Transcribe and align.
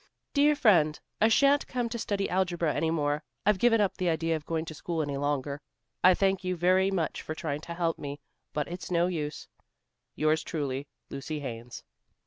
"Dear 0.33 0.55
Friend: 0.55 0.99
I 1.21 1.27
shan't 1.27 1.67
come 1.67 1.87
to 1.89 1.99
study 1.99 2.27
algebra 2.27 2.73
any 2.73 2.89
more. 2.89 3.23
I've 3.45 3.59
given 3.59 3.79
up 3.79 3.97
the 3.97 4.09
idea 4.09 4.35
of 4.35 4.47
going 4.47 4.65
to 4.65 4.73
school 4.73 5.03
any 5.03 5.15
longer. 5.15 5.61
I 6.03 6.15
thank 6.15 6.43
you 6.43 6.55
very 6.55 6.89
much 6.89 7.21
for 7.21 7.35
trying 7.35 7.61
to 7.61 7.75
help 7.75 7.99
me, 7.99 8.19
but 8.51 8.67
it's 8.67 8.89
no 8.89 9.05
use. 9.05 9.47
"Yours 10.15 10.41
truly, 10.41 10.87
"Lucy 11.11 11.41
Haines." 11.41 11.83